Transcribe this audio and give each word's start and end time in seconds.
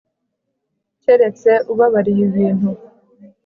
keretse 1.03 1.51
ubabariye 1.71 2.21
ibintu 2.29 2.69